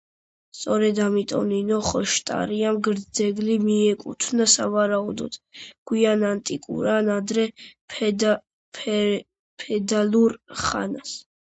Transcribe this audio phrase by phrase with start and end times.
[0.57, 2.79] სწორედ ამიტომ ნინო ხოშტარიამ
[3.19, 5.37] ძეგლი მიეკუთვნა სავარაუდოდ
[5.91, 7.45] გვიან ანტიკურ ან ადრე
[7.97, 11.15] ფეოდალურ ხანას.